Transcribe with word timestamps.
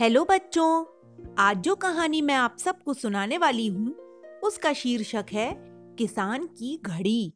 Hello 0.00 0.24
बच्चों, 0.24 0.84
आज 1.38 1.56
जो 1.56 1.74
कहानी 1.76 2.22
मैं 2.22 2.34
आप 2.34 2.56
सबको 2.58 2.94
सुनाने 2.94 3.38
वाली 3.38 3.66
हूँ, 3.66 3.92
उसका 4.44 4.72
शीर्षक 4.72 5.26
है 5.32 5.56
किसान 5.98 6.46
की 6.46 6.80
घड़ी। 6.82 7.34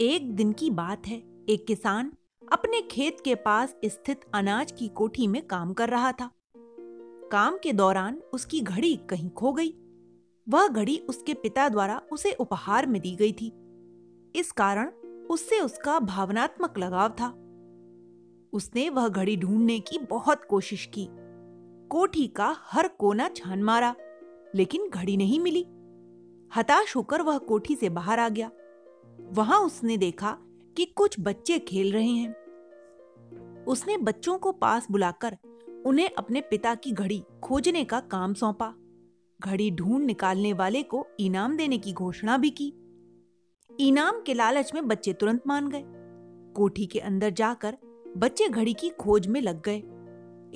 एक 0.00 0.20
दिन 0.34 0.52
की 0.52 0.70
बात 0.70 1.06
है, 1.06 1.22
एक 1.48 1.66
किसान 1.66 2.12
अपने 2.52 2.82
खेत 2.82 3.16
के 3.24 3.34
पास 3.34 3.76
स्थित 3.84 4.20
अनाज 4.34 4.72
की 4.72 4.88
कोठी 4.88 5.26
में 5.26 5.46
काम 5.46 5.72
कर 5.72 5.88
रहा 5.88 6.12
था। 6.12 6.30
काम 7.32 7.58
के 7.58 7.72
दौरान 7.72 8.22
उसकी 8.32 8.60
घड़ी 8.60 8.96
कहीं 8.96 9.30
खो 9.30 9.52
गई। 9.52 9.74
वह 10.48 10.68
घड़ी 10.68 10.98
उसके 10.98 11.34
पिता 11.34 11.68
द्वारा 11.68 12.02
उसे 12.12 12.32
उपहार 12.32 12.86
में 12.86 13.02
दी 13.02 13.16
गई 13.16 13.32
थी। 13.32 13.52
इस 14.36 14.52
कारण 14.52 14.90
उससे 15.30 15.60
उसका 15.60 15.98
भावनात्मक 15.98 16.78
लगाव 16.78 17.08
था। 17.08 17.45
उसने 18.52 18.90
वह 18.90 19.08
घड़ी 19.08 19.36
ढूँढने 19.36 19.80
की 19.80 19.98
बहुत 19.98 20.44
कोशिश 20.44 20.90
की। 20.94 21.08
कोठी 21.88 22.26
का 22.26 22.56
हर 22.58 22.88
कोना 22.88 23.28
छान 23.28 23.62
मारा, 23.62 23.94
लेकिन 24.54 24.88
घड़ी 24.88 25.16
नहीं 25.16 25.40
मिली। 25.40 25.66
हताश 26.56 26.96
होकर 26.96 27.22
वह 27.22 27.38
कोठी 27.38 27.76
से 27.76 27.88
बाहर 27.88 28.18
आ 28.18 28.28
गया। 28.28 28.50
वहाँ 29.20 29.60
उसने 29.60 29.96
देखा 29.96 30.38
कि 30.76 30.84
कुछ 30.84 31.16
बच्चे 31.20 31.58
खेल 31.58 31.92
रहे 31.92 32.10
हैं। 32.10 32.34
उसने 33.64 33.96
बच्चों 33.96 34.38
को 34.38 34.52
पास 34.52 34.86
बुलाकर 34.90 35.36
उन्हें 35.86 36.10
अपने 36.18 36.40
पिता 36.40 36.74
की 36.74 36.92
घड़ी 36.92 37.24
खोजने 37.44 37.84
का 37.84 38.00
काम 38.00 38.34
सौंपा। 38.34 38.74
घड़ी 39.40 39.70
ढूंढ 39.70 40.04
निकालने 40.04 40.52
वाले 40.52 40.82
को 40.82 41.06
इनाम 41.20 41.56
देने 41.56 41.78
की 41.78 41.92
घोषणा 41.92 42.38
भी 42.38 42.50
की। 42.50 42.72
इनाम 43.80 44.22
के 44.22 44.34
लालच 44.34 44.74
में 44.74 44.88
बच्चे 44.88 45.12
तुरंत 45.12 45.42
मान 45.46 45.68
गए। 45.68 45.82
कोठी 46.56 46.86
के 46.86 46.98
अंदर 46.98 47.30
जाकर 47.30 47.76
बच्चे 48.16 48.48
घड़ी 48.48 48.74
की 48.74 48.88
खोज 48.88 49.26
में 49.26 49.40
लग 49.40 49.62
गए। 49.62 49.82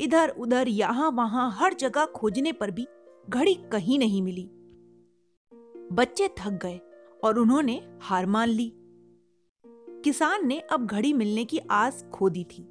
इधर 0.04 0.28
उधर 0.28 0.68
यहाँ 0.68 1.10
वहाँ 1.10 1.50
हर 1.50 1.74
जगह 1.74 2.04
खोजने 2.04 2.52
पर 2.52 2.70
भी 2.70 2.86
घड़ी 3.30 3.54
कहीं 3.54 3.98
नहीं 3.98 4.22
मिली। 4.22 4.50
बच्चे 5.92 6.28
थक 6.28 6.50
गए 6.50 6.80
और 7.24 7.38
उन्होंने 7.38 7.98
हार 8.02 8.26
मान 8.26 8.48
ली। 8.48 8.72
किसान 10.04 10.46
ने 10.46 10.60
अब 10.60 10.86
घड़ी 10.86 11.12
मिलने 11.12 11.44
की 11.44 11.58
आस 11.70 12.04
खो 12.12 12.28
दी 12.28 12.44
थी। 12.44 12.62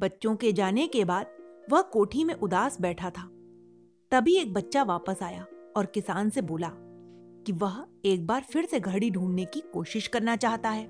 बच्चों 0.00 0.36
के 0.36 0.52
जाने 0.52 0.86
के 0.86 1.04
बाद 1.04 1.26
वह 1.72 1.80
कोठी 1.80 2.24
में 2.24 2.34
उदास 2.34 2.80
बैठा 2.80 3.10
था। 3.10 3.30
तभी 4.10 4.36
एक 4.36 4.52
बच्चा 4.52 4.82
वापस 4.82 5.22
आया 5.22 5.46
और 5.76 5.86
किसान 5.86 6.30
से 6.30 6.42
बोला 6.42 6.70
कि 7.46 7.52
वह 7.52 7.86
एक 8.04 8.26
बार 8.26 8.40
फिर 8.40 8.64
से 8.64 8.80
घड़ी 8.80 9.10
ढूँढने 9.10 9.44
की 9.44 9.60
कोशिश 9.60 10.06
करना 10.06 10.36
चाहता 10.36 10.70
है। 10.70 10.88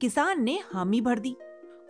किसान 0.00 0.42
ने 0.42 0.60
हामी 0.72 1.00
भर 1.00 1.18
दी। 1.18 1.36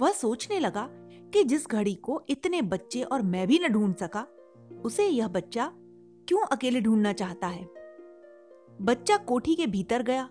वह 0.03 0.13
सोचने 0.13 0.59
लगा 0.61 0.89
कि 1.33 1.45
जिस 1.45 1.69
घड़ी 1.69 1.95
को 1.95 2.23
इतने 2.29 2.63
बच्चे 2.63 3.03
और 3.03 3.23
मैं 3.23 3.49
भी 3.49 3.59
न 3.59 3.69
ढूंढ 3.69 3.95
सका, 3.95 4.27
उसे 4.85 5.07
यह 5.07 5.29
बच्चा 5.29 5.73
क्यों 6.29 6.47
अकेले 6.47 6.81
ढूंढना 6.81 7.13
चाहता 7.13 7.47
है? 7.47 7.65
बच्चा 8.81 9.17
कोठी 9.17 9.55
के 9.55 9.67
भीतर 9.67 10.03
गया 10.03 10.31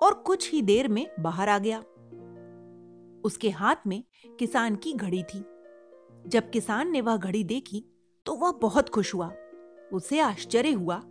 और 0.00 0.14
कुछ 0.14 0.52
ही 0.52 0.62
देर 0.62 0.88
में 0.88 1.06
बाहर 1.20 1.48
आ 1.48 1.58
गया। 1.58 1.78
उसके 3.24 3.50
हाथ 3.50 3.76
में 3.86 4.04
किसान 4.38 4.76
की 4.76 4.92
घड़ी 4.92 5.22
थी। 5.22 5.44
जब 6.26 6.50
किसान 6.50 6.90
ने 6.90 7.00
वह 7.00 7.16
घड़ी 7.16 7.44
देखी 7.44 7.84
तो 8.26 8.34
वह 8.34 8.52
बहुत 8.52 8.88
खुश 8.88 9.14
हुआ। 9.14 9.32
उसे 9.92 10.20
आश्चर्य 10.20 10.72
हुआ 10.72 11.02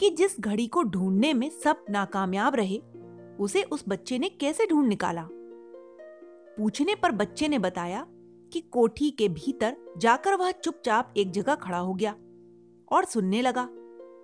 कि 0.00 0.10
जिस 0.10 0.40
घड़ी 0.40 0.66
को 0.66 0.82
ढूँढने 0.82 1.34
में 1.34 1.50
सब 1.50 1.84
नाकामयाब 1.90 2.54
रहे, 2.54 2.82
उसे 3.40 3.62
उस 3.62 3.84
बच्चे 3.88 4.18
ने 4.18 4.28
कैसे 4.28 4.66
ढूंढ 4.66 4.88
निकाला? 4.88 5.28
पूछने 6.58 6.94
पर 6.94 7.12
बच्चे 7.12 7.48
ने 7.48 7.58
बताया 7.58 8.06
कि 8.52 8.60
कोठी 8.60 9.10
के 9.10 9.28
भीतर 9.28 9.76
जाकर 9.98 10.34
वह 10.34 10.50
चुपचाप 10.50 11.14
एक 11.16 11.30
जगह 11.30 11.54
खड़ा 11.54 11.78
हो 11.78 11.94
गया 11.94 12.12
और 12.92 13.04
सुनने 13.04 13.42
लगा। 13.42 13.68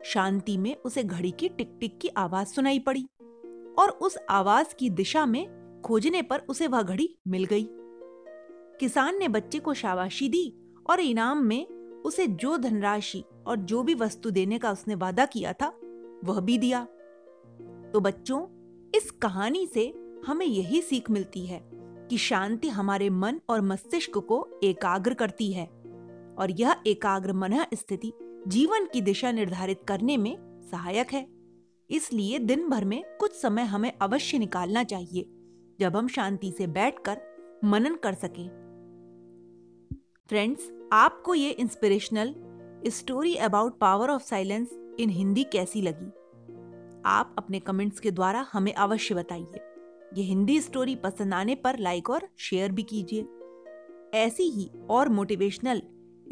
शांति 0.04 0.56
में 0.56 0.76
उसे 0.76 1.02
घड़ी 1.02 1.30
की 1.30 1.48
टिक 1.48 1.76
टिक 1.80 1.98
की 1.98 2.08
आवाज़ 2.08 2.48
सुनाई 2.48 2.78
पड़ी 2.78 3.08
और 3.78 3.88
उस 3.90 4.18
आवाज़ 4.30 4.74
की 4.74 4.90
दिशा 4.90 5.26
में 5.26 5.82
खोजने 5.86 6.22
पर 6.22 6.38
उसे 6.38 6.66
वह 6.66 6.82
घड़ी 6.82 7.18
मिल 7.28 7.44
गई। 7.44 7.68
किसान 8.80 9.18
ने 9.18 9.28
बच्चे 9.28 9.58
को 9.58 9.74
शाबाशी 9.74 10.28
दी 10.28 10.74
और 10.90 11.00
इनाम 11.00 11.38
में 11.38 11.66
उसे 12.04 12.26
जो 12.26 12.56
धनराशि 12.56 13.24
और 13.46 13.56
जो 13.56 13.82
भी 13.82 13.94
वस्तु 13.94 14.30
देने 14.30 14.58
का 14.58 14.72
उसने 14.72 14.94
वादा 14.94 15.26
किया 15.26 15.52
था, 15.52 15.68
वह 16.24 16.40
भी 16.40 16.58
दिया। 16.58 16.84
तो 17.92 18.00
बच्चों, 18.00 18.46
इस 18.94 19.10
कहानी 19.10 19.66
से 19.66 19.94
हमें 20.26 20.46
यही 20.46 20.82
सीख 20.82 21.10
मिलती 21.10 21.46
है। 21.46 21.77
कि 22.10 22.18
शांति 22.18 22.68
हमारे 22.68 23.10
मन 23.10 23.40
और 23.48 23.60
मस्तिष्क 23.60 24.18
को 24.18 24.60
एकाग्र 24.64 25.14
करती 25.14 25.52
है। 25.52 25.66
और 26.38 26.46
यह 26.50 26.76
एकाग्र 26.86 27.32
मन 27.32 27.64
स्थिति 27.74 28.12
जीवन 28.46 28.86
की 28.86 29.00
दिशा 29.00 29.32
निर्धारित 29.32 29.80
करने 29.88 30.16
में 30.16 30.62
सहायक 30.70 31.12
है। 31.12 31.28
इसलिए 31.90 32.38
दिन 32.38 32.68
भर 32.68 32.84
में 32.84 33.04
कुछ 33.20 33.32
समय 33.32 33.62
हमें 33.62 33.92
अवश्य 34.02 34.38
निकालना 34.38 34.84
चाहिए, 34.84 35.26
जब 35.80 35.96
हम 35.96 36.08
शांति 36.08 36.52
से 36.58 36.66
बैठकर 36.66 37.20
मनन 37.64 37.94
कर 37.94 38.14
सकें। 38.14 38.48
फ्रेंड्स, 40.28 40.72
आपको 40.92 41.34
ये 41.34 41.50
inspirational 41.50 42.34
story 42.86 43.34
about 43.34 43.78
power 43.78 44.10
of 44.10 44.22
silence 44.22 44.96
in 45.00 45.10
Hindi 45.10 45.44
कैसी 45.44 45.82
लगी? 45.82 46.06
आप 47.06 47.34
अपने 47.38 47.60
कमेंट्स 47.60 48.00
के 48.00 48.10
द्वारा 48.10 48.46
हमें 48.52 48.74
अवश्य 48.74 49.14
बताइए। 49.14 49.60
ये 50.14 50.24
हिंदी 50.24 50.60
स्टोरी 50.60 50.94
पसंद 50.96 51.34
आने 51.34 51.54
पर 51.54 51.78
लाइक 51.78 52.10
और 52.10 52.28
शेयर 52.38 52.72
भी 52.72 52.82
कीजिए। 52.82 53.26
ऐसी 54.18 54.42
ही 54.42 54.70
और 54.90 55.08
मोटिवेशनल 55.08 55.82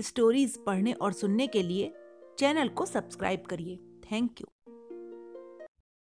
स्टोरीज 0.00 0.56
पढ़ने 0.64 0.92
और 0.92 1.12
सुनने 1.12 1.46
के 1.46 1.62
लिए 1.62 1.92
चैनल 2.38 2.68
को 2.68 2.86
सब्सक्राइब 2.86 3.42
करिए। 3.42 3.76
Thank 4.12 4.40
you. 4.40 4.46